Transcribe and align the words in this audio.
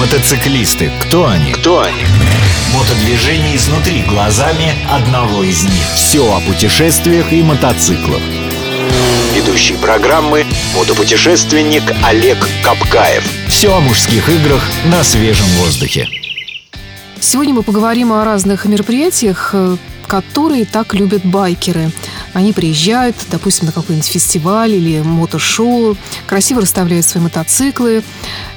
Мотоциклисты. 0.00 0.90
Кто 1.02 1.26
они? 1.26 1.52
Кто 1.52 1.82
они? 1.82 2.06
Мотодвижение 2.74 3.54
изнутри 3.56 4.00
глазами 4.00 4.72
одного 4.88 5.44
из 5.44 5.62
них. 5.64 5.84
Все 5.94 6.20
о 6.34 6.40
путешествиях 6.40 7.30
и 7.34 7.42
мотоциклах. 7.42 8.22
Ведущий 9.34 9.76
программы– 9.76 10.46
мотопутешественник 10.74 11.82
Олег 12.02 12.38
Капкаев. 12.64 13.22
Все 13.48 13.76
о 13.76 13.80
мужских 13.80 14.30
играх 14.30 14.66
на 14.86 15.04
свежем 15.04 15.46
воздухе. 15.58 16.08
Сегодня 17.20 17.52
мы 17.52 17.62
поговорим 17.62 18.10
о 18.14 18.24
разных 18.24 18.64
мероприятиях, 18.64 19.50
э, 19.52 19.76
которые 20.06 20.64
так 20.64 20.94
любят 20.94 21.26
байкеры. 21.26 21.90
Они 22.32 22.52
приезжают, 22.52 23.16
допустим, 23.30 23.66
на 23.66 23.72
какой-нибудь 23.72 24.08
фестиваль 24.08 24.72
или 24.72 25.00
мотошоу, 25.00 25.96
красиво 26.26 26.60
расставляют 26.60 27.06
свои 27.06 27.22
мотоциклы, 27.22 28.04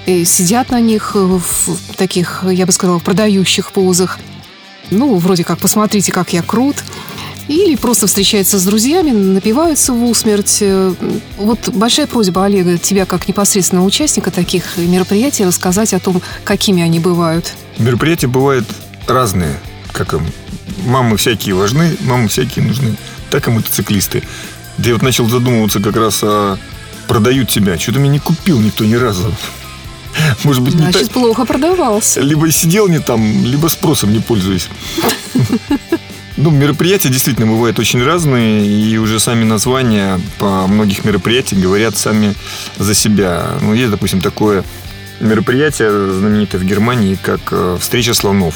и 0.06 0.26
сидят 0.26 0.70
на 0.70 0.80
них 0.80 1.16
в 1.16 1.78
таких, 1.96 2.44
я 2.50 2.66
бы 2.66 2.72
сказала, 2.72 3.00
продающих 3.00 3.72
позах. 3.72 4.20
Ну, 4.92 5.16
вроде 5.16 5.44
как, 5.44 5.60
посмотрите, 5.60 6.12
как 6.12 6.34
я 6.34 6.44
крут. 6.44 6.84
Или 7.48 7.76
просто 7.76 8.08
встречаются 8.08 8.58
с 8.58 8.64
друзьями, 8.64 9.12
напиваются 9.12 9.92
в 9.92 10.06
усмерть. 10.06 10.64
Вот 11.38 11.68
большая 11.70 12.08
просьба 12.08 12.46
Олега, 12.46 12.78
тебя 12.78 13.06
как 13.06 13.28
непосредственного 13.28 13.86
участника 13.86 14.32
таких 14.32 14.78
мероприятий, 14.78 15.44
рассказать 15.44 15.94
о 15.94 16.00
том, 16.00 16.22
какими 16.46 16.82
они 16.84 17.00
бывают. 17.00 17.54
Мероприятия 17.80 18.28
бывают 18.28 18.66
разные. 19.08 19.60
Как 19.92 20.14
им, 20.14 20.26
мамы 20.86 21.18
всякие 21.18 21.56
важны, 21.56 21.98
мамы 22.02 22.30
всякие 22.30 22.66
нужны 22.66 22.96
так 23.34 23.48
и 23.48 23.52
мотоциклисты. 23.52 24.22
Я 24.78 24.94
вот 24.94 25.02
начал 25.02 25.28
задумываться 25.28 25.80
как 25.80 25.96
раз 25.96 26.22
о 26.22 26.60
продают 27.08 27.50
себя. 27.50 27.80
Что-то 27.80 27.98
меня 27.98 28.12
не 28.12 28.20
купил 28.20 28.60
никто 28.60 28.86
ни 28.86 28.94
разу. 28.94 29.34
Может 30.44 30.62
быть, 30.62 30.74
Значит, 30.74 31.02
не 31.02 31.08
так... 31.08 31.14
плохо 31.14 31.44
продавался. 31.44 32.22
Либо 32.22 32.52
сидел 32.52 32.88
не 32.88 33.00
там, 33.00 33.44
либо 33.44 33.70
спросом 33.70 34.14
не 34.14 34.20
пользуюсь. 34.20 34.70
Ну, 36.36 36.50
мероприятия 36.50 37.10
действительно 37.10 37.46
бывают 37.46 37.78
очень 37.78 38.04
разные, 38.04 38.66
и 38.66 38.98
уже 38.98 39.20
сами 39.20 39.44
названия 39.44 40.20
по 40.40 40.66
многих 40.66 41.06
мероприятиям 41.06 41.62
говорят 41.62 41.96
сами 41.96 42.34
за 42.80 42.96
себя. 42.96 43.52
Ну, 43.62 43.76
есть, 43.76 43.92
допустим, 43.92 44.20
такое 44.20 44.64
мероприятие 45.20 45.92
знаменитое 45.92 46.60
в 46.60 46.66
Германии, 46.66 47.20
как 47.22 47.40
э, 47.52 47.78
«Встреча 47.80 48.16
слонов». 48.16 48.56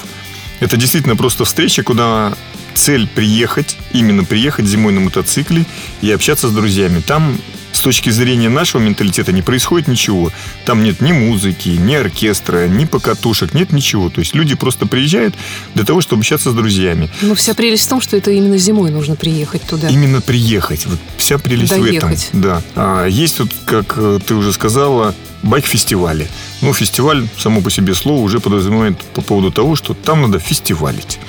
Это 0.59 0.75
действительно 0.75 1.15
просто 1.15 1.45
встреча, 1.45 1.83
куда 1.83 2.33
цель 2.77 3.07
приехать, 3.07 3.77
именно 3.91 4.23
приехать 4.23 4.65
зимой 4.65 4.93
на 4.93 5.01
мотоцикле 5.01 5.65
и 6.01 6.11
общаться 6.11 6.47
с 6.47 6.51
друзьями. 6.51 7.01
Там 7.05 7.39
с 7.77 7.81
точки 7.81 8.09
зрения 8.09 8.49
нашего 8.49 8.81
менталитета 8.81 9.31
не 9.31 9.41
происходит 9.41 9.87
ничего. 9.87 10.31
Там 10.65 10.83
нет 10.83 10.99
ни 10.99 11.11
музыки, 11.11 11.69
ни 11.69 11.93
оркестра, 11.93 12.67
ни 12.67 12.85
покатушек, 12.85 13.53
нет 13.53 13.71
ничего. 13.71 14.09
То 14.09 14.19
есть 14.19 14.33
люди 14.33 14.55
просто 14.55 14.87
приезжают 14.87 15.35
для 15.75 15.85
того, 15.85 16.01
чтобы 16.01 16.21
общаться 16.21 16.51
с 16.51 16.53
друзьями. 16.53 17.09
Но 17.21 17.35
вся 17.35 17.53
прелесть 17.53 17.85
в 17.85 17.89
том, 17.89 18.01
что 18.01 18.17
это 18.17 18.31
именно 18.31 18.57
зимой 18.57 18.89
нужно 18.89 19.15
приехать 19.15 19.61
туда. 19.61 19.89
Именно 19.89 20.21
приехать. 20.21 20.87
Вот 20.87 20.99
вся 21.17 21.37
прелесть 21.37 21.69
Доехать. 21.69 21.93
в 22.03 22.29
этом. 22.29 22.41
Да. 22.41 22.61
А 22.75 23.05
есть 23.05 23.39
вот, 23.39 23.49
как 23.65 23.93
э, 23.97 24.19
ты 24.25 24.33
уже 24.33 24.51
сказала, 24.53 25.13
байк-фестивали. 25.43 26.27
Ну, 26.61 26.73
фестиваль, 26.73 27.27
само 27.37 27.61
по 27.61 27.69
себе 27.69 27.93
слово, 27.93 28.21
уже 28.21 28.39
подразумевает 28.39 28.97
по 29.13 29.21
поводу 29.21 29.51
того, 29.51 29.75
что 29.75 29.93
там 29.93 30.23
надо 30.23 30.39
фестивалить. 30.39 31.19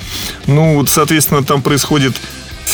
Ну, 0.47 0.75
вот, 0.75 0.89
соответственно, 0.89 1.43
там 1.43 1.61
происходит 1.61 2.15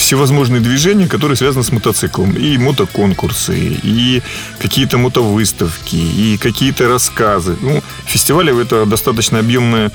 всевозможные 0.06 0.62
движения, 0.62 1.08
которые 1.08 1.36
связаны 1.36 1.64
с 1.64 1.72
мотоциклом. 1.72 2.32
И 2.34 2.58
мотоконкурсы, 2.60 3.58
и 3.58 4.22
какие-то 4.60 5.00
мотовыставки, 5.00 5.96
и 5.96 6.38
какие-то 6.38 6.88
рассказы. 6.88 7.58
Ну, 7.60 7.82
фестивали– 8.06 8.62
это 8.62 8.86
достаточно 8.86 9.40
объемная 9.40 9.92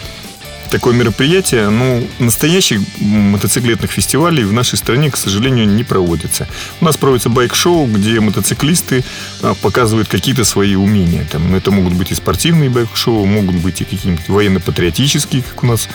такое 0.70 0.94
мероприятие, 0.94 1.69
ну, 1.69 2.06
настоящих 2.19 2.81
мотоциклетных 2.98 3.91
фестивалей 3.91 4.44
в 4.44 4.53
нашей 4.53 4.78
стране, 4.78 5.11
к 5.11 5.16
сожалению, 5.16 5.66
не 5.66 5.84
проводится. 5.84 6.49
У 6.81 6.84
нас 6.84 6.97
проводится 6.97 7.28
байк-шоу, 7.28 7.87
где 7.87 8.20
мотоциклисты 8.20 9.04
а, 9.43 9.54
показывают 9.54 10.09
какие-то 10.09 10.44
свои 10.44 10.76
умения. 10.76 11.26
Там, 11.31 11.54
это 11.54 11.70
могут 11.70 11.94
быть 11.94 12.12
и 12.12 12.15
спортивные 12.15 12.70
байк-шоу, 12.70 13.26
могут 13.26 13.56
быть 13.56 13.81
и 13.81 13.84
какие-нибудь 13.84 14.28
военно-патриотические, 14.28 15.43
как 15.43 15.62
у 15.65 15.66
нас 15.66 15.88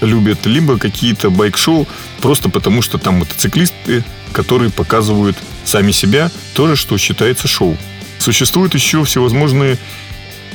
любят, 0.00 0.46
либо 0.46 0.78
какие-то 0.78 1.30
байк-шоу 1.30 1.86
просто 2.20 2.48
потому, 2.48 2.82
что 2.82 2.98
там 2.98 3.16
мотоциклисты, 3.16 4.04
которые 4.32 4.70
показывают 4.70 5.36
сами 5.64 5.92
себя, 5.92 6.30
тоже, 6.54 6.76
что 6.76 6.96
считается 6.98 7.48
шоу. 7.48 7.76
Существуют 8.18 8.74
еще 8.74 9.04
всевозможные 9.04 9.78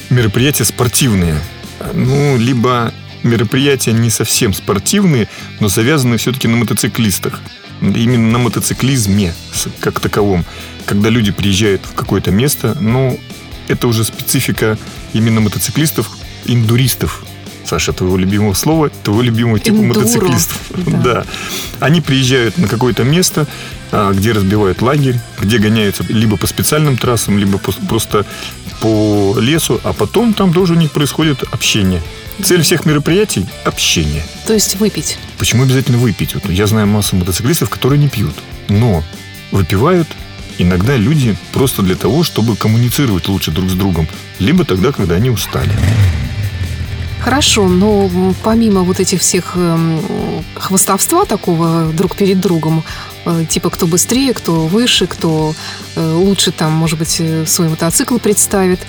мероприятия 0.10 0.66
спортивные. 0.66 1.40
Ну, 1.94 2.38
либо 2.38 2.94
мероприятия 3.24 3.94
не 3.94 4.10
совсем 4.10 4.54
спортивные, 4.54 5.28
но 5.60 5.68
завязаны 5.70 6.18
все-таки 6.18 6.48
на 6.48 6.58
мотоциклистах. 6.58 7.40
Именно 7.82 8.32
на 8.32 8.38
мотоциклизме 8.38 9.34
как 9.80 10.00
таковом. 10.00 10.46
Когда 10.86 11.10
люди 11.10 11.32
приезжают 11.32 11.82
в 11.86 11.94
какое-то 11.94 12.32
место, 12.32 12.78
ну, 12.80 13.20
это 13.68 13.88
уже 13.88 14.04
специфика 14.04 14.78
именно 15.14 15.42
мотоциклистов, 15.42 16.12
индуристов. 16.46 17.26
Саша, 17.66 17.94
твоего 17.94 18.18
любимого 18.18 18.54
слова, 18.54 18.90
твоего 18.90 19.22
любимого 19.22 19.60
типа 19.60 19.76
Эндуро. 19.76 20.00
мотоциклистов. 20.00 20.62
Да. 20.70 20.98
да. 20.98 21.26
Они 21.80 22.02
приезжают 22.02 22.58
на 22.58 22.68
какое-то 22.68 23.04
место, 23.04 23.48
а, 23.92 24.12
где 24.12 24.32
разбивают 24.32 24.82
лагерь, 24.82 25.20
где 25.40 25.58
гоняются 25.58 26.04
либо 26.10 26.38
по 26.38 26.48
специальным 26.48 26.98
трассам, 26.98 27.38
либо 27.38 27.58
просто 27.58 28.26
по 28.82 29.38
лесу, 29.40 29.80
а 29.84 29.94
потом 29.94 30.34
там 30.34 30.54
тоже 30.54 30.74
у 30.74 30.76
них 30.76 30.92
происходит 30.92 31.44
общение. 31.52 32.02
Цель 32.42 32.64
всех 32.64 32.86
мероприятий– 32.86 33.46
общение. 33.64 34.24
То 34.48 34.54
есть 34.54 34.76
выпить. 34.76 35.18
Почему 35.38 35.64
обязательно 35.64 36.00
выпить? 36.00 36.34
Вот 36.34 36.50
я 36.50 36.68
знаю 36.68 36.88
массу 36.88 37.16
мотоциклистов, 37.16 37.70
которые 37.70 38.00
не 38.00 38.10
пьют. 38.10 38.34
Но 38.70 39.04
выпивают 39.52 40.08
иногда 40.58 40.96
люди 40.96 41.38
просто 41.52 41.82
для 41.82 41.96
того, 41.96 42.24
чтобы 42.24 42.56
коммуницировать 42.56 43.28
лучше 43.28 43.52
друг 43.52 43.70
с 43.70 43.74
другом. 43.74 44.08
Либо 44.40 44.66
тогда, 44.66 44.92
когда 44.92 45.16
они 45.16 45.30
устали. 45.30 45.72
Хорошо, 47.24 47.70
но 47.70 48.10
помимо 48.44 48.82
вот 48.82 49.00
этих 49.00 49.22
всех 49.22 49.54
эм, 49.56 50.02
хвостовства 50.56 51.24
такого 51.24 51.86
друг 51.94 52.18
перед 52.18 52.42
другом, 52.42 52.84
э, 53.24 53.46
типа 53.48 53.70
кто 53.70 53.88
быстрее, 53.88 54.34
кто 54.34 54.68
выше, 54.68 55.08
кто 55.08 55.56
э, 55.96 56.14
лучше 56.16 56.52
там, 56.52 56.74
может 56.74 57.00
быть, 57.00 57.16
э, 57.20 57.46
свой 57.46 57.70
мотоцикл 57.70 58.18
представит, 58.18 58.82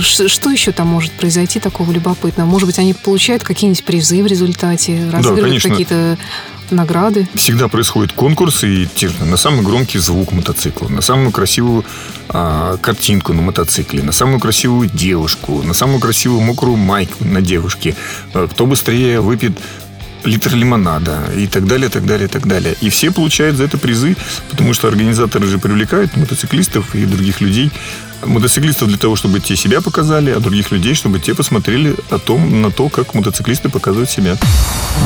что 0.00 0.50
еще 0.50 0.72
там 0.72 0.88
может 0.88 1.12
произойти 1.12 1.60
такого 1.60 1.92
любопытного? 1.92 2.48
Может 2.48 2.66
быть, 2.68 2.78
они 2.78 2.94
получают 2.94 3.44
какие-нибудь 3.44 3.84
призы 3.84 4.22
в 4.22 4.26
результате, 4.26 5.06
разыгрывают 5.10 5.62
да, 5.62 5.68
какие-то 5.68 6.18
награды. 6.70 7.28
Всегда 7.34 7.68
происходит 7.68 8.12
конкурс 8.12 8.64
и 8.64 8.88
на 9.20 9.36
самый 9.36 9.62
громкий 9.62 9.98
звук 9.98 10.32
мотоцикла, 10.32 10.88
на 10.88 11.00
самую 11.00 11.30
красивую 11.30 11.84
а, 12.28 12.76
картинку 12.78 13.32
на 13.32 13.42
мотоцикле, 13.42 14.02
на 14.02 14.12
самую 14.12 14.40
красивую 14.40 14.88
девушку, 14.88 15.62
на 15.62 15.74
самую 15.74 16.00
красивую 16.00 16.40
мокрую 16.40 16.76
майку 16.76 17.24
на 17.24 17.40
девушке. 17.40 17.94
А, 18.34 18.48
кто 18.48 18.66
быстрее 18.66 19.20
выпьет 19.20 19.58
литр 20.24 20.54
лимонада 20.54 21.30
и 21.36 21.46
так 21.46 21.66
далее, 21.66 21.88
так 21.88 22.04
далее, 22.04 22.28
так 22.28 22.46
далее. 22.46 22.74
И 22.80 22.90
все 22.90 23.10
получают 23.10 23.56
за 23.56 23.64
это 23.64 23.78
призы, 23.78 24.16
потому 24.50 24.74
что 24.74 24.88
организаторы 24.88 25.46
же 25.46 25.58
привлекают 25.58 26.16
мотоциклистов 26.16 26.94
и 26.94 27.04
других 27.04 27.40
людей 27.40 27.70
мотоциклистов 28.24 28.88
для 28.88 28.98
того, 28.98 29.16
чтобы 29.16 29.40
те 29.40 29.56
себя 29.56 29.80
показали, 29.80 30.30
а 30.30 30.40
других 30.40 30.70
людей, 30.70 30.94
чтобы 30.94 31.18
те 31.18 31.34
посмотрели 31.34 31.94
о 32.10 32.18
том, 32.18 32.62
на 32.62 32.70
то, 32.70 32.88
как 32.88 33.14
мотоциклисты 33.14 33.68
показывают 33.68 34.10
себя. 34.10 34.36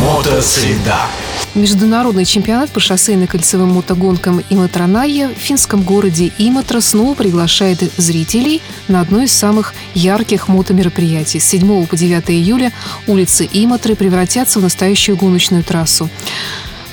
Мотосреда. 0.01 1.07
Международный 1.55 2.25
чемпионат 2.25 2.71
по 2.71 2.81
шоссейно-кольцевым 2.81 3.67
мотогонкам 3.67 4.43
Иматранайя 4.49 5.29
в 5.29 5.39
финском 5.39 5.83
городе 5.83 6.33
Иматра 6.39 6.81
снова 6.81 7.15
приглашает 7.15 7.93
зрителей 7.99 8.63
на 8.89 9.01
одно 9.01 9.23
из 9.23 9.33
самых 9.33 9.75
ярких 9.95 10.49
мотомероприятий. 10.49 11.41
С 11.41 11.45
7 11.45 11.87
по 11.87 11.97
9 11.97 12.31
июля 12.31 12.73
улицы 13.07 13.49
Иматры 13.53 13.97
превратятся 13.97 14.61
в 14.61 14.63
настоящую 14.63 15.17
гоночную 15.17 15.63
трассу. 15.63 16.09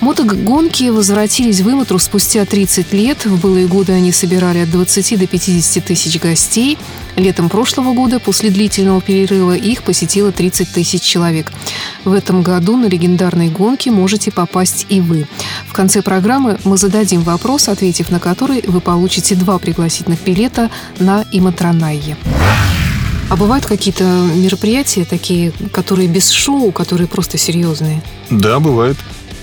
Мотогонки 0.01 0.89
возвратились 0.89 1.59
в 1.59 1.69
Иматру 1.69 1.99
спустя 1.99 2.45
30 2.45 2.93
лет. 2.93 3.25
В 3.25 3.41
былые 3.41 3.67
годы 3.67 3.91
они 3.91 4.13
собирали 4.13 4.59
от 4.59 4.71
20 4.71 5.19
до 5.19 5.27
50 5.27 5.83
тысяч 5.83 6.19
гостей. 6.21 6.77
Летом 7.17 7.49
прошлого 7.49 7.93
года, 7.93 8.19
после 8.19 8.49
длительного 8.49 9.01
перерыва, 9.01 9.57
их 9.57 9.83
посетило 9.83 10.31
30 10.31 10.71
тысяч 10.71 11.01
человек. 11.01 11.51
В 12.05 12.13
этом 12.13 12.43
году 12.43 12.77
на 12.77 12.85
легендарные 12.85 13.49
гонки 13.49 13.89
можете 13.89 14.31
попасть 14.31 14.85
и 14.87 15.01
вы. 15.01 15.27
В 15.67 15.73
конце 15.73 16.01
программы 16.01 16.57
мы 16.63 16.77
зададим 16.77 17.21
вопрос, 17.21 17.67
ответив 17.67 18.09
на 18.09 18.21
который 18.21 18.63
вы 18.65 18.79
получите 18.79 19.35
два 19.35 19.59
пригласительных 19.59 20.23
билета 20.23 20.69
на 20.97 21.25
Иматранайе. 21.33 22.15
А 23.29 23.35
бывают 23.35 23.65
какие-то 23.65 24.03
мероприятия 24.33 25.05
такие, 25.05 25.51
которые 25.71 26.07
без 26.07 26.29
шоу, 26.29 26.71
которые 26.71 27.07
просто 27.07 27.37
серьезные? 27.37 28.01
Да, 28.29 28.59
бывает. 28.59 28.97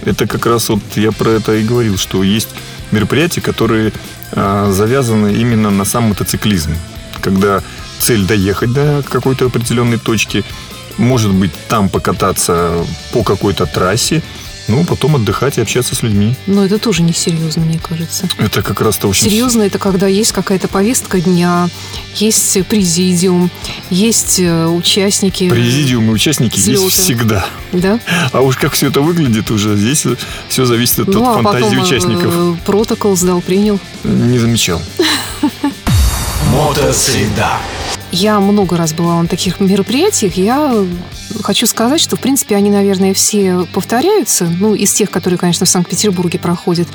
Это 0.06 0.26
как 0.26 0.46
раз 0.46 0.68
вот 0.68 0.80
я 0.94 1.12
про 1.12 1.30
это 1.30 1.54
и 1.56 1.64
говорил, 1.64 1.98
что 1.98 2.22
есть 2.22 2.48
мероприятия, 2.92 3.40
которые 3.40 3.92
а, 4.32 4.70
завязаны 4.72 5.34
именно 5.34 5.70
на 5.70 5.84
сам 5.84 6.04
мотоциклизм. 6.04 6.70
Когда 7.20 7.62
цель 7.98 8.24
доехать 8.24 8.72
до 8.72 9.02
какой-то 9.08 9.46
определенной 9.46 9.98
точки, 9.98 10.44
может 10.96 11.34
быть, 11.34 11.52
там 11.68 11.88
покататься 11.88 12.72
по 13.12 13.22
какой-то 13.22 13.66
трассе, 13.66 14.22
ну, 14.68 14.84
потом 14.84 15.16
отдыхать 15.16 15.58
и 15.58 15.60
общаться 15.60 15.94
с 15.94 16.02
людьми. 16.02 16.34
Но 16.46 16.64
это 16.64 16.78
тоже 16.78 17.02
не 17.02 17.12
серьезно, 17.12 17.62
мне 17.64 17.78
кажется. 17.78 18.28
Это 18.38 18.62
как 18.62 18.80
раз-то 18.80 19.08
очень... 19.08 19.24
Серьезно 19.24 19.62
это 19.62 19.78
когда 19.78 20.06
есть 20.06 20.32
какая-то 20.32 20.68
повестка 20.68 21.20
дня, 21.20 21.68
есть 22.14 22.66
президиум, 22.66 23.50
есть 23.90 24.40
э, 24.40 24.66
участники. 24.66 25.48
Президиум 25.48 26.10
и 26.10 26.12
участники 26.12 26.56
взлета. 26.58 26.82
есть 26.82 26.98
всегда. 26.98 27.46
Да? 27.72 28.00
А 28.32 28.40
уж 28.40 28.56
как 28.56 28.72
все 28.72 28.88
это 28.88 29.00
выглядит 29.00 29.50
уже, 29.50 29.76
здесь 29.76 30.04
все 30.48 30.64
зависит 30.64 31.00
от, 31.00 31.08
ну, 31.08 31.22
от 31.22 31.28
а 31.28 31.42
фантазии 31.42 31.64
потом 31.64 31.78
э, 31.78 31.82
участников. 31.82 32.60
протокол 32.64 33.16
сдал, 33.16 33.40
принял. 33.40 33.78
Не 34.04 34.38
замечал. 34.38 34.82
Мотосреда. 36.52 37.60
Я 38.18 38.40
много 38.40 38.78
раз 38.78 38.94
была 38.94 39.20
на 39.20 39.28
таких 39.28 39.60
мероприятиях. 39.60 40.38
Я 40.38 40.86
хочу 41.42 41.66
сказать, 41.66 42.00
что, 42.00 42.16
в 42.16 42.20
принципе, 42.20 42.56
они, 42.56 42.70
наверное, 42.70 43.12
все 43.12 43.66
повторяются. 43.74 44.46
Ну, 44.58 44.74
из 44.74 44.90
тех, 44.94 45.10
которые, 45.10 45.38
конечно, 45.38 45.66
в 45.66 45.68
Санкт-Петербурге 45.68 46.38
проходят, 46.38 46.88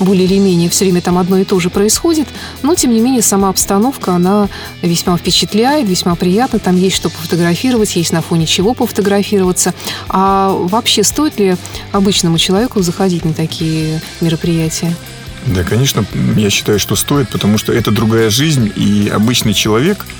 более 0.00 0.24
или 0.24 0.38
менее 0.38 0.70
все 0.70 0.86
время 0.86 1.02
там 1.02 1.18
одно 1.18 1.36
и 1.36 1.44
то 1.44 1.60
же 1.60 1.68
происходит. 1.68 2.28
Но, 2.62 2.74
тем 2.74 2.94
не 2.94 3.00
менее, 3.00 3.20
сама 3.20 3.50
обстановка, 3.50 4.14
она 4.14 4.48
весьма 4.80 5.18
впечатляет, 5.18 5.86
весьма 5.86 6.14
приятна. 6.14 6.58
Там 6.58 6.76
есть 6.76 6.96
что 6.96 7.10
пофотографировать, 7.10 7.94
есть 7.96 8.14
на 8.14 8.22
фоне 8.22 8.46
чего 8.46 8.72
пофотографироваться. 8.72 9.74
А 10.08 10.48
вообще, 10.48 11.04
стоит 11.04 11.38
ли 11.38 11.56
обычному 11.92 12.38
человеку 12.38 12.80
заходить 12.80 13.26
на 13.26 13.34
такие 13.34 14.00
мероприятия? 14.22 14.96
Да, 15.44 15.62
конечно, 15.62 16.06
я 16.38 16.48
считаю, 16.48 16.78
что 16.78 16.96
стоит, 16.96 17.28
потому 17.28 17.58
что 17.58 17.70
это 17.70 17.90
другая 17.90 18.30
жизнь, 18.30 18.72
и 18.74 19.10
обычный 19.12 19.52
человек– 19.52 20.06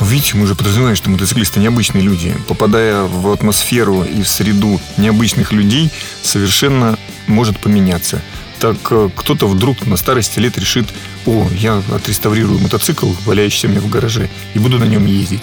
Видите, 0.00 0.36
мы 0.36 0.44
уже 0.44 0.54
подразумеваем, 0.54 0.96
что 0.96 1.10
мотоциклисты 1.10 1.60
необычные 1.60 2.02
люди. 2.02 2.34
Попадая 2.48 3.04
в 3.04 3.30
атмосферу 3.30 4.02
и 4.02 4.22
в 4.22 4.28
среду 4.28 4.80
необычных 4.96 5.52
людей, 5.52 5.90
совершенно 6.22 6.98
может 7.26 7.58
поменяться. 7.58 8.20
Так 8.58 8.76
э, 8.90 9.10
кто-то 9.14 9.46
вдруг 9.46 9.86
на 9.86 9.96
старости 9.96 10.38
лет 10.38 10.56
решит, 10.58 10.86
о, 11.26 11.46
я 11.56 11.82
отреставрирую 11.92 12.58
мотоцикл, 12.60 13.10
валяющийся 13.24 13.68
меня 13.68 13.80
в 13.80 13.88
гараже, 13.88 14.30
и 14.54 14.58
буду 14.58 14.78
на 14.78 14.84
нем 14.84 15.06
ездить. 15.06 15.42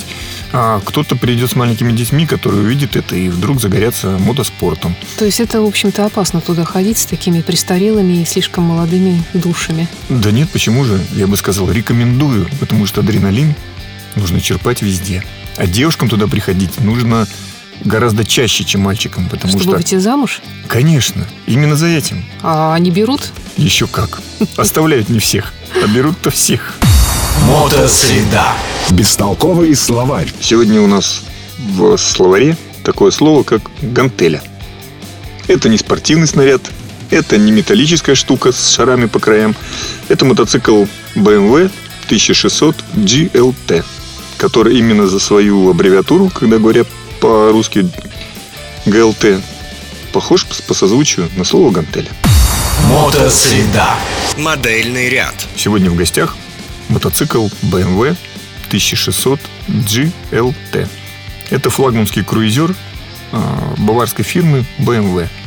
А 0.53 0.81
кто-то 0.83 1.15
придет 1.15 1.51
с 1.51 1.56
маленькими 1.56 1.92
детьми, 1.92 2.25
которые 2.25 2.63
увидят 2.63 2.95
это 2.95 3.15
и 3.15 3.30
вдруг 3.30 3.62
загорятся 3.62 4.18
мотоспортом. 4.19 4.95
То 5.18 5.25
есть 5.25 5.39
это, 5.39 5.62
в 5.62 5.65
общем-то, 5.65 6.06
опасно 6.06 6.42
туда 6.42 6.65
ходить 6.65 6.98
с 6.98 7.06
такими 7.06 7.42
престарелыми 7.42 8.21
и 8.21 8.25
слишком 8.25 8.65
молодыми 8.65 9.24
душами? 9.33 9.88
Да 10.09 10.31
нет, 10.31 10.50
почему 10.50 10.83
же? 10.83 11.00
Я 11.13 11.27
бы 11.27 11.38
сказал, 11.38 11.71
рекомендую, 11.71 12.50
потому 12.59 12.86
что 12.86 13.01
адреналин 13.01 13.56
нужно 14.16 14.42
черпать 14.42 14.81
везде. 14.81 15.24
А 15.58 15.68
девушкам 15.68 16.10
туда 16.10 16.28
приходить 16.28 16.80
нужно 16.80 17.28
гораздо 17.84 18.24
чаще, 18.24 18.63
чем 18.63 18.81
мальчикам, 18.81 19.28
потому 19.30 19.50
Чтобы 19.52 19.63
что... 19.63 19.72
выйти 19.75 19.98
замуж? 19.98 20.42
Конечно, 20.68 21.28
именно 21.48 21.75
за 21.75 21.88
этим. 21.88 22.24
А 22.42 22.74
они 22.74 22.92
берут? 22.92 23.31
Еще 23.58 23.88
как. 23.88 24.22
Оставляют 24.58 25.10
не 25.10 25.19
всех, 25.19 25.54
а 25.84 25.88
берут-то 25.88 26.30
всех. 26.30 26.75
Мотосреда. 27.48 28.54
Бестолковый 28.92 29.75
словарь. 29.75 30.31
Сегодня 30.40 30.81
у 30.81 30.88
нас 30.88 31.24
в 31.58 31.98
словаре 31.98 32.58
такое 32.84 33.12
слово, 33.12 33.44
как 33.44 33.62
гантеля. 33.81 34.42
Это 35.48 35.69
не 35.69 35.78
спортивный 35.78 36.28
снаряд, 36.28 36.62
это 37.10 37.38
не 37.38 37.52
металлическая 37.52 38.16
штука 38.16 38.52
с 38.52 38.74
шарами 38.74 39.06
по 39.06 39.19
краям. 39.19 39.56
Это 40.08 40.25
мотоцикл 40.25 40.86
BMW 41.16 41.69
1600 42.06 42.75
GLT, 42.96 43.84
который 44.41 44.79
именно 44.79 45.05
за 45.05 45.19
свою 45.19 45.69
аббревиатуру, 45.69 46.29
когда 46.29 46.57
говорят 46.57 46.88
по-русски 47.19 47.88
GLT, 48.88 49.39
похож 50.13 50.47
по 50.67 50.73
созвучию 50.73 51.29
на 51.35 51.43
слово 51.43 51.69
гантеля. 51.69 52.09
Мотосреда. 52.88 53.89
Модельный 54.38 55.09
ряд. 55.09 55.35
Сегодня 55.55 55.91
в 55.91 55.95
гостях 55.95 56.35
мотоцикл 56.89 57.49
BMW 57.61 58.17
1600 58.69 59.39
GLT. 59.67 60.88
Это 61.51 61.69
флагманский 61.69 62.23
круизер 62.23 62.75
а, 63.31 63.75
баварской 63.77 64.25
фирмы 64.25 64.65
BMW– 64.79 65.27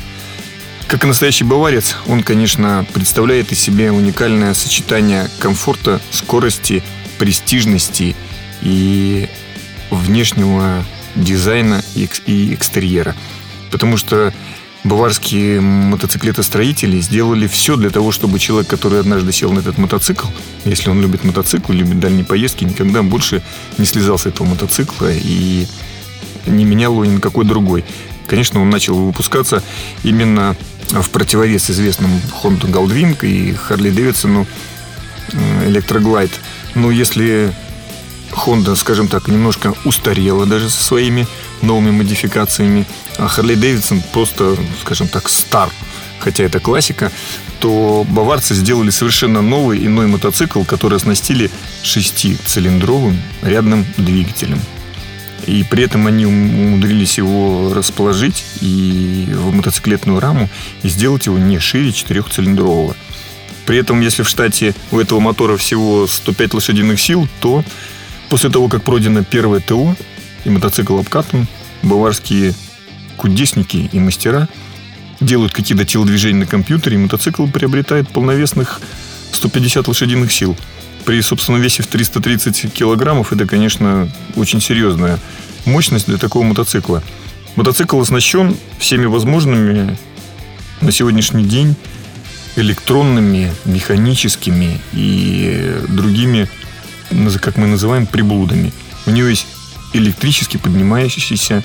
как 0.87 1.02
и 1.02 1.06
настоящий 1.06 1.44
баварец, 1.44 1.96
он, 2.06 2.23
конечно, 2.23 2.87
представляет 2.93 3.50
из 3.50 3.58
себя 3.58 3.93
уникальное 3.93 4.52
сочетание 4.52 5.29
комфорта, 5.41 6.00
скорости, 6.11 6.85
престижности 7.19 8.14
и 8.65 9.29
внешнего 9.91 10.85
дизайна 11.15 11.83
и 11.95 12.05
экстерьера. 12.55 13.15
Потому 13.71 13.97
что 13.97 14.33
баварские 14.83 15.61
мотоциклетостроители 15.61 17.01
сделали 17.01 17.47
все 17.47 17.77
для 17.77 17.91
того, 17.91 18.13
чтобы 18.13 18.39
человек, 18.39 18.69
который 18.69 19.01
однажды 19.01 19.33
сел 19.33 19.53
на 19.53 19.61
этот 19.61 19.79
мотоцикл, 19.79 20.27
если 20.65 20.91
он 20.91 21.01
любит 21.01 21.25
мотоцикл, 21.25 21.73
любит 21.73 22.01
дальние 22.01 22.25
поездки, 22.25 22.65
никогда 22.65 23.03
больше 23.03 23.43
не 23.79 23.87
слезал 23.87 24.19
с 24.19 24.27
этого 24.27 24.47
мотоцикла 24.47 25.11
и 25.13 25.67
не 26.47 26.65
менял 26.65 26.93
его 26.93 27.05
ни 27.05 27.15
на 27.15 27.21
какой 27.21 27.45
другой. 27.45 27.85
Конечно, 28.27 28.61
он 28.61 28.71
начал 28.71 28.95
выпускаться 28.97 29.63
именно 30.03 30.57
в 30.91 31.09
противовес 31.11 31.71
известным 31.71 32.11
Honda 32.43 32.71
Goldwing 32.71 33.17
и 33.23 33.53
Harley 33.53 33.95
Davidson 33.95 34.47
Electroglide. 35.67 36.33
Но 36.75 36.91
если 36.91 37.53
Honda, 38.35 38.75
скажем 38.77 39.09
так, 39.09 39.29
немножко 39.29 39.75
устарела 39.85 40.47
даже 40.47 40.69
со 40.71 40.83
своими 40.83 41.27
новыми 41.63 41.91
модификациями, 41.91 42.87
а 43.19 43.27
Harley 43.27 43.57
Davidson 43.57 44.03
просто, 44.13 44.57
скажем 44.81 45.09
так, 45.09 45.29
стар, 45.29 45.71
хотя 46.19 46.45
это 46.45 46.61
классика, 46.61 47.13
то 47.61 48.05
баварцы 48.09 48.55
сделали 48.55 48.91
совершенно 48.91 49.41
новый 49.41 49.85
иной 49.87 50.07
мотоцикл, 50.07 50.65
который 50.65 50.97
оснастили 50.97 51.51
шестицилиндровым 51.83 53.21
рядным 53.43 53.87
двигателем. 53.97 54.61
И 55.47 55.63
при 55.63 55.85
этом 55.85 56.07
они 56.07 56.27
умудрились 56.27 57.19
его 57.19 57.73
расположить 57.75 58.45
и 58.61 59.29
в 59.31 59.55
мотоциклетную 59.55 60.19
раму 60.19 60.49
и 60.83 60.89
сделать 60.89 61.27
его 61.27 61.39
не 61.39 61.59
шире 61.59 61.93
четырехцилиндрового. 61.93 62.97
При 63.67 63.79
этом, 63.79 64.01
если 64.01 64.23
в 64.23 64.29
штате 64.29 64.75
у 64.91 64.99
этого 64.99 65.21
мотора 65.21 65.57
всего 65.57 66.07
105 66.07 66.55
лошадиных 66.55 67.01
сил, 67.01 67.29
то 67.41 67.65
после 68.29 68.50
того, 68.50 68.69
как 68.69 68.82
пройдено 68.82 69.25
первое 69.25 69.61
ТО 69.61 69.97
и 70.44 70.50
мотоцикл 70.50 70.99
обкатан, 70.99 71.47
баварские 71.82 72.55
кудесники 73.17 73.89
и 73.93 73.99
мастера 73.99 74.49
делают 75.20 75.53
какие-то 75.53 75.84
телодвижения 75.84 76.41
на 76.41 76.46
компьютере, 76.46 76.96
и 76.96 77.01
мотоцикл 77.01 77.46
приобретает 77.46 78.08
полновесных 78.08 78.81
150 79.32 79.89
лошадиных 79.89 80.32
сил– 80.32 80.56
при 81.05 81.20
собственном 81.20 81.60
весе 81.60 81.82
в 81.82 81.87
330 81.87 82.72
килограммов 82.72 83.32
это, 83.32 83.46
конечно, 83.46 84.08
очень 84.37 84.60
серьезная 84.60 85.19
мощность 85.67 86.06
для 86.06 86.17
такого 86.17 86.44
мотоцикла. 86.44 87.03
Мотоцикл 87.56 88.01
оснащен 88.01 88.56
всеми 88.79 89.05
возможными 89.05 89.96
на 90.81 90.93
сегодняшний 90.93 91.44
день 91.44 91.77
электронными, 92.56 93.53
механическими 93.65 94.81
и 94.93 95.77
другими, 95.89 96.49
как 97.41 97.56
мы 97.56 97.67
называем, 97.67 98.06
приблудами. 98.06 98.73
У 99.06 99.11
него 99.11 99.29
есть 99.29 99.46
электрически 99.93 100.56
поднимающееся 100.56 101.63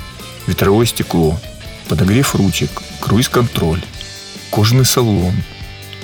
ветровое 0.48 0.86
стекло, 0.86 1.40
подогрев 1.88 2.36
ручек, 2.36 2.70
круиз-контроль, 3.00 3.82
кожаный 4.52 4.86
салон, 4.86 5.34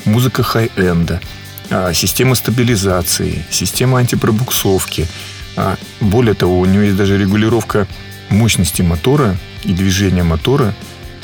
музыка 0.06 0.44
хай-энда– 0.44 1.22
а, 1.70 1.94
система 1.94 2.36
стабилизации, 2.36 3.44
система 3.50 4.00
антипробуксовки. 4.00 5.08
А, 5.56 5.78
более 6.00 6.34
того, 6.34 6.60
у 6.60 6.66
него 6.66 6.84
есть 6.84 6.96
даже 6.96 7.18
регулировка 7.18 7.88
мощности 8.30 8.82
мотора 8.82 9.38
и 9.64 9.74
движения 9.74 10.24
мотора 10.24 10.74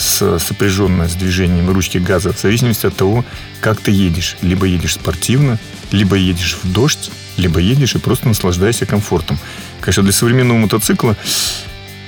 сопряженная 0.01 1.08
с 1.08 1.13
движением 1.13 1.70
ручки 1.70 1.98
газа 1.98 2.34
в 2.34 2.39
зависимости 2.39 2.86
от 2.86 2.96
того, 2.96 3.24
как 3.62 3.79
ты 3.79 3.91
едешь. 3.91 4.38
Либо 4.41 4.65
едешь 4.65 4.96
спортивно, 4.96 5.60
либо 5.91 6.15
едешь 6.15 6.58
в 6.62 6.72
дождь, 6.72 7.12
либо 7.38 7.60
едешь 7.60 7.96
и 7.96 8.00
просто 8.00 8.27
наслаждаешься 8.27 8.86
комфортом. 8.86 9.39
Конечно, 9.79 10.03
для 10.03 10.12
современного 10.12 10.58
мотоцикла 10.58 11.15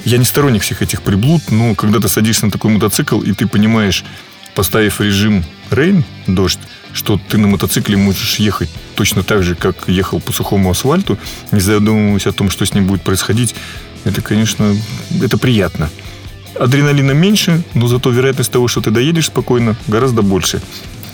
я 0.06 0.18
не 0.18 0.26
сторонник 0.26 0.64
всех 0.64 0.82
этих 0.82 1.02
приблуд, 1.02 1.50
но 1.50 1.76
когда 1.76 2.00
ты 2.00 2.10
садишься 2.10 2.46
на 2.46 2.52
такой 2.52 2.72
мотоцикл, 2.72 3.22
и 3.22 3.34
ты 3.34 3.48
понимаешь, 3.48 4.04
поставив 4.54 5.00
режим 5.00 5.46
Rain, 5.70 6.04
дождь, 6.28 6.60
что 6.94 7.18
ты 7.18 7.38
на 7.38 7.48
мотоцикле 7.48 7.98
можешь 7.98 8.36
ехать 8.36 8.70
точно 8.96 9.24
так 9.24 9.44
же, 9.44 9.56
как 9.56 9.88
ехал 9.88 10.20
по 10.20 10.34
сухому 10.34 10.70
асфальту, 10.70 11.18
не 11.52 11.60
задумываясь 11.60 12.28
о 12.28 12.34
том, 12.34 12.50
что 12.50 12.66
с 12.66 12.74
ним 12.74 12.86
будет 12.86 13.02
происходить, 13.02 13.56
это, 14.04 14.22
конечно, 14.22 14.76
это 15.22 15.38
приятно. 15.38 15.90
Адреналина 16.60 17.12
меньше, 17.12 17.64
но 17.74 17.88
зато 17.88 18.10
вероятность 18.12 18.52
того, 18.52 18.68
что 18.68 18.82
ты 18.82 18.92
доедешь 18.92 19.28
спокойно, 19.28 19.76
гораздо 19.88 20.22
больше. 20.22 20.62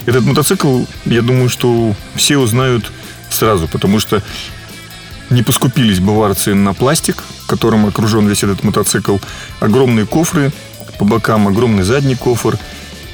Этот 0.05 0.25
мотоцикл, 0.25 0.83
я 1.05 1.21
думаю, 1.21 1.49
что 1.49 1.95
все 2.15 2.37
узнают 2.37 2.91
сразу, 3.29 3.67
потому 3.67 3.99
что 3.99 4.21
Не 5.29 5.43
поскупились 5.43 5.99
баварцы 5.99 6.55
на 6.55 6.73
пластик, 6.73 7.23
которым 7.45 7.85
окружен 7.85 8.27
весь 8.27 8.43
этот 8.43 8.63
мотоцикл. 8.63 9.17
Огромные 9.59 10.07
кофры 10.07 10.51
по 10.97 11.05
бокам, 11.05 11.47
огромный 11.47 11.83
задний 11.83 12.15
кофр, 12.15 12.57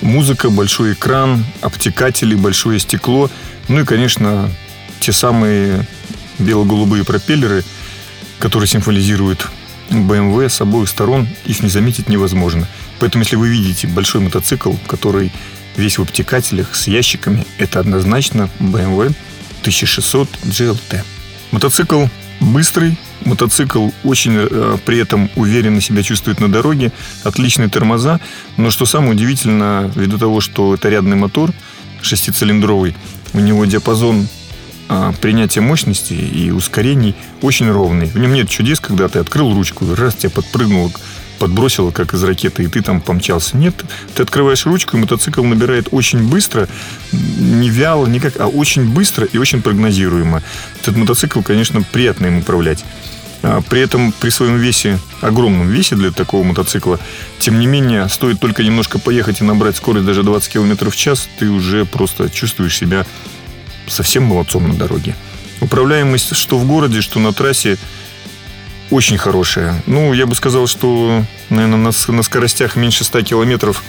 музыка, 0.01 0.49
большой 0.49 0.93
экран, 0.93 1.43
обтекатели, 1.61 2.33
большое 2.35 2.79
стекло. 2.79 3.29
Ну 3.67 3.81
и, 3.81 3.85
конечно, 3.85 4.49
те 5.01 5.11
самые 5.11 5.85
бело-голубые 6.39 7.03
пропеллеры, 7.03 7.65
которые 8.39 8.67
символизируют 8.67 9.47
BMW 9.89 10.49
с 10.49 10.61
обоих 10.61 10.89
сторон, 10.89 11.27
их 11.45 11.61
не 11.61 11.69
заметить 11.69 12.09
невозможно. 12.09 12.67
Поэтому, 12.99 13.23
если 13.23 13.35
вы 13.35 13.49
видите 13.49 13.87
большой 13.87 14.21
мотоцикл, 14.21 14.73
который 14.87 15.31
весь 15.75 15.97
в 15.97 16.01
обтекателях 16.01 16.75
с 16.75 16.87
ящиками, 16.87 17.45
это 17.57 17.79
однозначно 17.79 18.49
BMW 18.59 19.13
1600 19.61 20.29
GLT. 20.43 21.03
Мотоцикл 21.51 22.05
быстрый, 22.39 22.97
мотоцикл 23.23 23.89
очень 24.03 24.33
э, 24.35 24.77
при 24.85 24.99
этом 24.99 25.29
уверенно 25.35 25.81
себя 25.81 26.03
чувствует 26.03 26.39
на 26.39 26.51
дороге, 26.51 26.91
отличные 27.23 27.69
тормоза, 27.69 28.19
но 28.57 28.69
что 28.69 28.85
самое 28.85 29.13
удивительно, 29.13 29.91
ввиду 29.95 30.17
того, 30.17 30.41
что 30.41 30.73
это 30.73 30.89
рядный 30.89 31.15
мотор, 31.15 31.51
шестицилиндровый, 32.01 32.95
у 33.33 33.39
него 33.39 33.65
диапазон 33.65 34.27
а, 34.87 35.13
принятия 35.13 35.61
мощности 35.61 36.13
и 36.13 36.51
ускорений 36.51 37.15
очень 37.41 37.69
ровный. 37.69 38.07
В 38.07 38.17
нем 38.17 38.33
нет 38.33 38.49
чудес, 38.49 38.79
когда 38.79 39.07
ты 39.07 39.19
открыл 39.19 39.53
ручку, 39.53 39.85
раз 39.95 40.15
тебя 40.15 40.29
подпрыгнул 40.29 40.91
подбросило, 41.39 41.91
как 41.91 42.13
из 42.13 42.23
ракеты, 42.23 42.63
и 42.63 42.67
ты 42.67 42.81
там 42.81 43.01
помчался. 43.01 43.57
Нет, 43.57 43.75
ты 44.15 44.23
открываешь 44.23 44.65
ручку, 44.65 44.95
и 44.95 44.99
мотоцикл 44.99 45.43
набирает 45.43 45.89
очень 45.91 46.27
быстро, 46.27 46.67
не 47.11 47.69
вяло, 47.69 48.07
никак, 48.07 48.39
а 48.39 48.47
очень 48.47 48.89
быстро 48.89 49.25
и 49.25 49.37
очень 49.37 49.61
прогнозируемо. 49.61 50.41
Этот 50.81 50.95
мотоцикл, 50.95 51.41
конечно, 51.41 51.81
приятно 51.81 52.27
им 52.27 52.37
управлять. 52.37 52.85
А 53.43 53.61
при 53.61 53.81
этом 53.81 54.11
при 54.11 54.29
своем 54.29 54.57
весе, 54.57 54.97
огромном 55.21 55.67
весе 55.67 55.95
для 55.95 56.11
такого 56.11 56.43
мотоцикла, 56.43 56.99
тем 57.39 57.59
не 57.59 57.67
менее, 57.67 58.09
стоит 58.09 58.39
только 58.39 58.63
немножко 58.63 58.97
поехать 58.97 59.41
и 59.41 59.43
набрать 59.43 59.75
скорость 59.75 60.05
даже 60.05 60.23
20 60.23 60.51
км 60.51 60.89
в 60.89 60.95
час, 60.95 61.27
ты 61.37 61.49
уже 61.49 61.85
просто 61.85 62.29
чувствуешь 62.29 62.77
себя 62.77 63.05
совсем 63.87 64.23
молодцом 64.23 64.67
на 64.67 64.73
дороге. 64.73 65.15
Управляемость 65.61 66.35
что 66.35 66.57
в 66.57 66.67
городе, 66.67 67.01
что 67.01 67.19
на 67.19 67.33
трассе 67.33 67.77
очень 68.91 69.17
хорошая. 69.17 69.81
Ну, 69.87 70.13
я 70.13 70.25
бы 70.25 70.35
сказал, 70.35 70.67
что, 70.67 71.23
наверное, 71.49 71.77
на, 71.77 72.13
на 72.13 72.23
скоростях 72.23 72.75
меньше 72.75 73.03
100 73.03 73.21
километров 73.23 73.83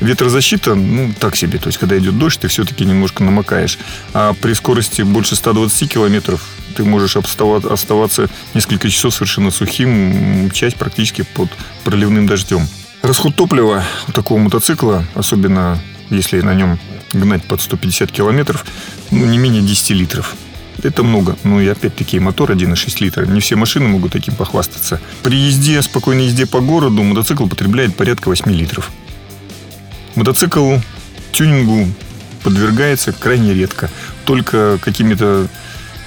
ветрозащита, 0.00 0.74
ну, 0.74 1.12
так 1.18 1.36
себе. 1.36 1.58
То 1.58 1.68
есть, 1.68 1.78
когда 1.78 1.98
идет 1.98 2.18
дождь, 2.18 2.40
ты 2.40 2.48
все-таки 2.48 2.84
немножко 2.84 3.22
намокаешь. 3.22 3.78
А 4.12 4.34
при 4.34 4.52
скорости 4.52 5.02
больше 5.02 5.36
120 5.36 5.92
километров 5.92 6.44
ты 6.74 6.84
можешь 6.84 7.16
оставаться 7.16 8.28
несколько 8.54 8.90
часов 8.90 9.14
совершенно 9.14 9.50
сухим, 9.50 10.50
часть 10.50 10.76
практически 10.76 11.22
под 11.22 11.48
проливным 11.84 12.26
дождем. 12.26 12.68
Расход 13.02 13.34
топлива 13.34 13.84
у 14.08 14.12
такого 14.12 14.38
мотоцикла, 14.38 15.04
особенно 15.14 15.80
если 16.10 16.40
на 16.40 16.54
нем 16.54 16.78
гнать 17.18 17.44
под 17.44 17.60
150 17.60 18.10
километров, 18.12 18.64
ну, 19.10 19.24
не 19.26 19.38
менее 19.38 19.62
10 19.62 19.90
литров. 19.90 20.36
Это 20.82 21.02
много. 21.02 21.36
Ну 21.42 21.60
и 21.60 21.66
опять-таки 21.66 22.18
мотор 22.20 22.50
1,6 22.50 23.02
литра. 23.02 23.24
Не 23.26 23.40
все 23.40 23.56
машины 23.56 23.88
могут 23.88 24.12
таким 24.12 24.34
похвастаться. 24.34 25.00
При 25.22 25.36
езде, 25.36 25.80
спокойной 25.82 26.26
езде 26.26 26.46
по 26.46 26.60
городу 26.60 27.02
мотоцикл 27.02 27.46
потребляет 27.46 27.96
порядка 27.96 28.28
8 28.28 28.52
литров. 28.52 28.90
Мотоцикл 30.14 30.76
тюнингу 31.32 31.88
подвергается 32.42 33.12
крайне 33.12 33.54
редко. 33.54 33.90
Только 34.24 34.78
какими-то 34.82 35.48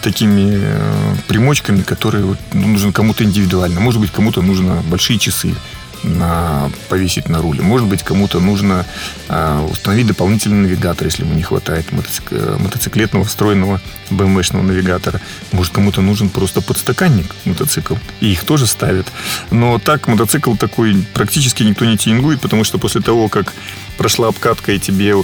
такими 0.01 0.51
э, 0.53 1.15
примочками, 1.27 1.81
которые 1.81 2.37
ну, 2.53 2.67
нужны 2.67 2.91
кому-то 2.91 3.23
индивидуально. 3.23 3.79
Может 3.79 3.99
быть, 3.99 4.11
кому-то 4.11 4.41
нужно 4.41 4.81
большие 4.87 5.19
часы 5.19 5.55
на, 6.03 6.71
повесить 6.89 7.29
на 7.29 7.41
руле. 7.41 7.61
Может 7.61 7.87
быть, 7.87 8.03
кому-то 8.03 8.39
нужно 8.39 8.85
э, 9.27 9.67
установить 9.69 10.07
дополнительный 10.07 10.67
навигатор, 10.67 11.07
если 11.07 11.23
ему 11.23 11.33
не 11.33 11.43
хватает 11.43 11.91
мотоцик, 11.91 12.23
э, 12.31 12.57
мотоциклетного 12.59 13.25
встроенного 13.25 13.81
BMW-шного 14.09 14.61
навигатора. 14.61 15.21
Может, 15.51 15.73
кому-то 15.73 16.01
нужен 16.01 16.29
просто 16.29 16.61
подстаканник 16.61 17.35
мотоцикл. 17.45 17.95
И 18.21 18.31
их 18.31 18.43
тоже 18.43 18.67
ставят. 18.67 19.07
Но 19.51 19.79
так 19.79 20.07
мотоцикл 20.07 20.55
такой 20.55 21.05
практически 21.13 21.63
никто 21.63 21.85
не 21.85 21.97
тюнингует, 21.97 22.41
потому 22.41 22.63
что 22.63 22.77
после 22.77 23.01
того, 23.01 23.29
как 23.29 23.53
прошла 23.97 24.29
обкатка 24.29 24.71
и 24.71 24.79
тебе 24.79 25.15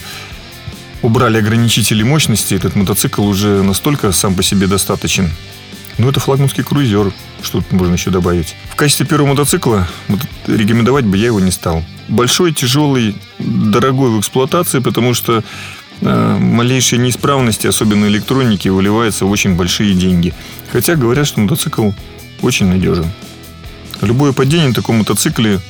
убрали 1.02 1.38
ограничители 1.38 2.04
мощности, 2.04 2.56
этот 2.56 2.76
мотоцикл 2.76 3.24
уже 3.24 3.64
настолько 3.64 4.12
сам 4.12 4.36
по 4.36 4.44
себе 4.44 4.68
достаточен, 4.68 5.32
ну, 5.98 6.10
это 6.10 6.20
флагманский 6.20 6.64
круизер. 6.64 7.14
Что 7.42 7.60
тут 7.62 7.72
можно 7.72 7.94
еще 7.94 8.10
добавить? 8.10 8.56
В 8.70 8.76
качестве 8.76 9.06
первого 9.06 9.30
мотоцикла 9.30 9.88
рекомендовать 10.48 11.06
бы 11.06 11.18
я 11.18 11.28
его 11.28 11.40
не 11.40 11.52
стал. 11.52 11.84
Большой, 12.08 12.54
тяжелый, 12.54 13.16
дорогой 13.40 14.10
в 14.10 14.20
эксплуатации, 14.20 14.80
потому 14.80 15.14
что 15.14 15.44
э, 16.02 16.38
малейшие 16.38 17.00
неисправности, 17.00 17.68
особенно 17.68 18.06
электроники, 18.06 18.68
выливаются 18.68 19.26
в 19.26 19.32
очень 19.32 19.56
большие 19.56 19.94
деньги. 19.94 20.34
Хотя 20.72 20.96
говорят, 20.96 21.28
что 21.28 21.40
мотоцикл 21.40 21.92
очень 22.42 22.68
надежен. 22.68 23.10
Любое 24.02 24.34
падение 24.34 24.70
на 24.70 24.74
таком 24.74 24.98
мотоцикле 24.98 25.62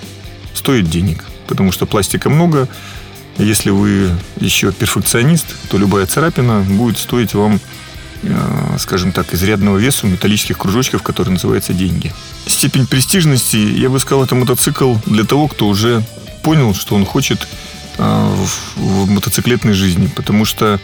стоит 0.55 0.89
денег, 0.89 1.24
потому 1.48 1.72
что 1.72 1.86
пластика 1.86 2.29
много. 2.29 2.67
Если 3.38 3.70
вы 3.70 4.10
еще 4.39 4.72
перфекционист, 4.72 5.46
то 5.70 5.77
любая 5.77 6.05
царапина 6.05 6.62
будет 6.62 6.98
стоить 6.98 7.34
вам 7.34 7.60
скажем 8.79 9.12
так, 9.12 9.34
изрядного 9.34 9.77
веса 9.77 10.08
металлических 10.08 10.58
кружочков, 10.58 11.03
которые 11.03 11.34
называются 11.34 11.74
деньги. 11.74 12.13
Степень 12.48 12.88
престижности, 12.88 13.58
я 13.58 13.89
бы 13.89 14.00
сказал, 14.00 14.24
это 14.24 14.36
мотоцикл 14.36 14.96
для 15.05 15.24
того, 15.24 15.48
кто 15.48 15.67
уже 15.67 16.03
понял, 16.44 16.74
что 16.74 16.96
он 16.96 17.05
хочет 17.05 17.48
э, 17.98 18.36
в, 18.75 19.10
мотоциклетной 19.10 19.74
жизни, 19.74 20.08
потому 20.08 20.46
что 20.46 20.79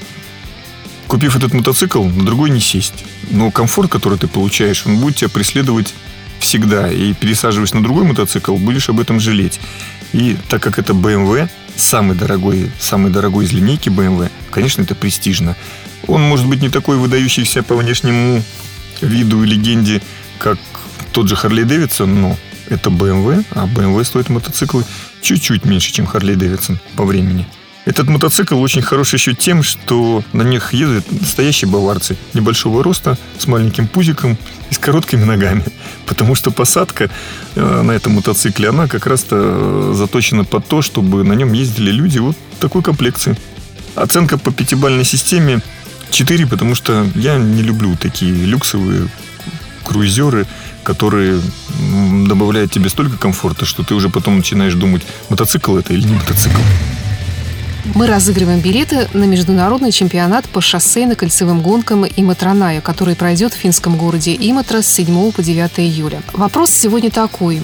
купив 1.08 1.36
этот 1.36 1.54
мотоцикл, 1.54 2.04
на 2.04 2.26
другой 2.26 2.50
не 2.50 2.60
сесть. 2.60 3.06
Но 3.30 3.52
комфорт, 3.52 3.92
который 3.92 4.18
ты 4.18 4.28
получаешь, 4.28 4.84
он 4.86 4.98
будет 4.98 5.18
тебя 5.18 5.30
преследовать 5.30 5.94
всегда. 6.40 6.92
И 6.92 7.14
пересаживаясь 7.14 7.74
на 7.74 7.84
другой 7.84 8.04
мотоцикл, 8.04 8.56
будешь 8.56 8.90
об 8.90 9.00
этом 9.00 9.20
жалеть. 9.20 9.60
И 10.14 10.38
так 10.50 10.62
как 10.62 10.80
это 10.80 10.94
BMW, 10.94 11.50
самый 11.76 12.16
дорогой, 12.16 12.72
самый 12.80 13.12
дорогой 13.12 13.46
из 13.46 13.54
линейки 13.54 13.90
BMW, 13.90 14.30
конечно, 14.50 14.82
это 14.82 14.96
престижно. 14.96 15.56
Он 16.08 16.22
может 16.22 16.48
быть 16.48 16.62
не 16.62 16.70
такой 16.70 16.98
выдающийся 16.98 17.64
по 17.64 17.76
внешнему 17.76 18.44
виду 19.02 19.44
и 19.44 19.48
легенде, 19.48 20.02
как 20.40 20.58
тот 21.12 21.28
же 21.28 21.36
Харли 21.36 21.64
Дэвидсон, 21.64 22.22
но 22.22 22.38
это 22.70 22.90
BMW, 22.90 23.46
а 23.52 23.68
BMW 23.68 24.04
стоит 24.04 24.30
мотоциклы 24.30 24.86
чуть-чуть 25.22 25.66
меньше, 25.66 25.92
чем 25.92 26.06
Харли 26.06 26.36
Дэвидсон 26.36 26.80
по 26.96 27.06
времени. 27.06 27.46
Этот 27.84 28.08
мотоцикл 28.08 28.62
очень 28.62 28.84
хороший 28.84 29.16
еще 29.16 29.34
тем, 29.34 29.64
что 29.64 30.24
на 30.34 30.44
них 30.44 30.72
ездят 30.72 31.12
настоящие 31.12 31.70
баварцы 31.70 32.16
небольшого 32.34 32.84
роста, 32.84 33.18
с 33.40 33.48
маленьким 33.48 33.88
пузиком 33.88 34.38
и 34.70 34.74
с 34.74 34.78
короткими 34.78 35.24
ногами. 35.24 35.64
Потому 36.06 36.36
что 36.36 36.52
посадка 36.52 37.10
э, 37.56 37.82
на 37.82 37.92
этом 37.92 38.14
мотоцикле, 38.14 38.70
она 38.70 38.88
как 38.88 39.08
раз-то 39.08 39.36
э, 39.40 39.94
заточена 39.96 40.46
под 40.46 40.68
то, 40.68 40.84
чтобы 40.84 41.24
на 41.24 41.34
нем 41.34 41.54
ездили 41.54 41.90
люди 41.92 42.20
вот 42.20 42.38
такой 42.60 42.84
комплекции. 42.84 43.36
Оценка 43.96 44.38
по 44.38 44.52
пятибалльной 44.52 45.04
системе 45.04 45.62
4, 46.12 46.48
потому 46.48 46.76
что 46.76 47.08
я 47.16 47.38
не 47.38 47.62
люблю 47.62 47.96
такие 47.96 48.34
люксовые 48.46 49.08
круизеры, 49.84 50.46
которые 50.84 51.42
добавляют 52.28 52.72
тебе 52.72 52.90
столько 52.90 53.18
комфорта, 53.18 53.66
что 53.66 53.84
ты 53.84 53.94
уже 53.94 54.10
потом 54.10 54.38
начинаешь 54.38 54.74
думать, 54.74 55.02
мотоцикл 55.30 55.78
это 55.78 55.94
или 55.94 56.08
не 56.08 56.14
мотоцикл. 56.14 56.60
Мы 57.96 58.08
разыгрываем 58.08 58.60
билеты 58.60 59.10
на 59.14 59.24
международный 59.24 59.92
чемпионат 59.92 60.48
по 60.48 60.60
шоссейно-кольцевым 60.60 61.62
гонкам 61.62 62.06
Иматраная, 62.06 62.80
который 62.80 63.16
пройдет 63.16 63.54
в 63.54 63.58
финском 63.58 63.98
городе 63.98 64.36
Иматра 64.40 64.82
с 64.82 64.88
7 64.88 65.32
по 65.32 65.42
9 65.42 65.80
июля. 65.80 66.22
Вопрос 66.34 66.70
сегодня 66.70 67.10
такой. 67.10 67.62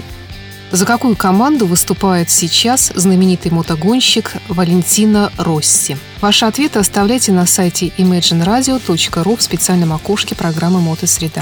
За 0.71 0.85
какую 0.85 1.15
команду 1.15 1.65
выступает 1.65 2.29
сейчас 2.29 2.91
знаменитый 2.93 3.51
мотогонщик 3.51 4.33
Валентина 4.49 5.31
Росси? 5.37 5.95
Ваши 6.19 6.45
ответы 6.45 6.79
оставляйте 6.79 7.31
на 7.31 7.45
сайте 7.45 7.87
imagineradio.ru 7.97 9.37
в 9.37 9.41
специальном 9.41 9.93
окошке 9.93 10.35
программы 10.35 10.81
«Мотосреда». 10.81 11.41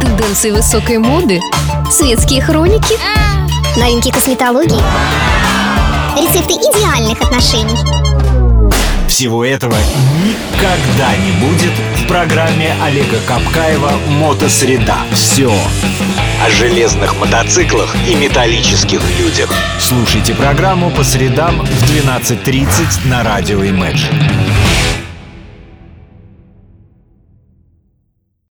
Тенденции 0.00 0.50
высокой 0.50 0.98
моды, 0.98 1.40
светские 1.90 2.42
хроники, 2.42 2.98
новинки 3.78 4.10
косметологии, 4.10 4.82
рецепты 6.20 6.54
идеальных 6.54 7.20
отношений. 7.22 7.78
Всего 9.08 9.44
этого 9.44 9.76
никогда 10.24 11.16
не 11.18 11.30
будет 11.46 11.72
в 11.98 12.08
программе 12.08 12.74
Олега 12.82 13.20
Капкаева 13.28 13.92
«Мотосреда». 14.08 14.96
Все 15.12 15.52
о 16.44 16.50
железных 16.50 17.16
мотоциклах 17.16 17.96
и 18.06 18.14
металлических 18.14 19.00
людях. 19.18 19.50
Слушайте 19.78 20.34
программу 20.34 20.90
по 20.90 21.02
средам 21.02 21.64
в 21.64 21.90
12.30 21.90 23.08
на 23.08 23.22
радио 23.22 23.64
Imagine. 23.64 24.63